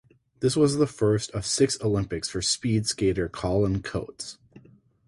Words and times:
This 0.39 0.55
was 0.55 0.77
the 0.77 0.87
first 0.87 1.29
of 1.29 1.45
six 1.45 1.79
Olympics 1.79 2.27
for 2.27 2.41
speed 2.41 2.87
skater 2.87 3.29
Colin 3.29 3.83
Coates. 3.83 4.39